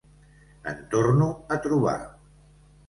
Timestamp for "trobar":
1.69-1.97